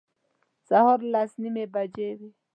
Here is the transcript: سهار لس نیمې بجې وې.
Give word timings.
سهار 0.67 0.99
لس 1.13 1.31
نیمې 1.41 1.65
بجې 1.73 2.09
وې. 2.17 2.29